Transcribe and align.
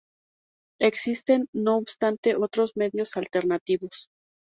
Existen, 0.79 1.45
no 1.53 1.77
obstante, 1.77 2.35
otros 2.35 2.75
medios 2.75 3.15
alternativos 3.17 4.09